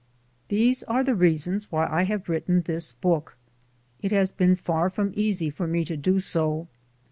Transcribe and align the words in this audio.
These 0.47 0.81
are 0.87 1.03
the 1.03 1.13
reasons 1.13 1.71
why 1.71 1.87
I 1.87 2.05
have 2.05 2.27
written 2.27 2.63
this 2.63 2.91
book. 2.93 3.37
It 4.01 4.11
has 4.11 4.31
been 4.31 4.55
far 4.55 4.89
from 4.89 5.11
easy 5.13 5.51
for 5.51 5.67
me 5.67 5.85
to 5.85 5.95
do 5.95 6.17
so. 6.17 6.67